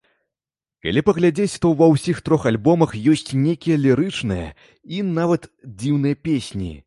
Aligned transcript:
Калі 0.85 1.01
паглядзець, 1.09 1.57
то 1.65 1.71
ва 1.81 1.89
ўсіх 1.95 2.21
трох 2.29 2.47
альбомах 2.51 2.95
ёсць 3.13 3.27
нейкія 3.43 3.77
лірычныя 3.85 4.47
і, 4.95 5.03
нават, 5.19 5.49
дзіўныя 5.81 6.15
песні. 6.29 6.71